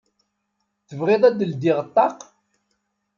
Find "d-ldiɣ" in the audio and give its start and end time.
1.39-1.77